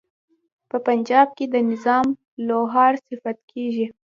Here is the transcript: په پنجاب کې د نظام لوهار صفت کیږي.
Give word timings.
په 0.69 0.77
پنجاب 0.87 1.27
کې 1.37 1.45
د 1.53 1.55
نظام 1.71 2.05
لوهار 2.47 2.93
صفت 3.07 3.37
کیږي. 3.51 3.87